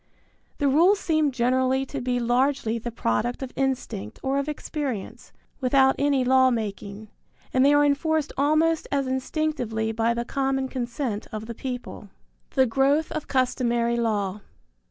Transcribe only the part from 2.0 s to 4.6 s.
be largely the product of instinct or of